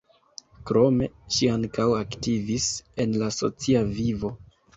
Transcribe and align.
Krome 0.69 1.09
ŝi 1.35 1.49
ankaŭ 1.57 1.85
aktivis 1.99 2.71
en 3.07 3.15
la 3.25 3.29
socia 3.37 3.85
vivo. 4.01 4.35